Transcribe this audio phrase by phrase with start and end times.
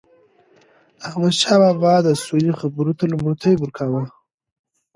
[1.07, 4.03] احمدشاه بابا به د سولي خبرو ته لومړیتوب ورکاوه.